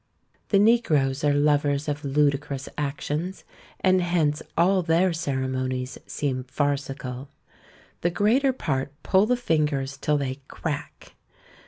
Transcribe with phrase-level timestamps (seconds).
[0.49, 3.43] The negroes are lovers of ludicrous actions,
[3.81, 7.29] and hence all their ceremonies seem farcical.
[8.01, 11.13] The greater part pull the fingers till they crack.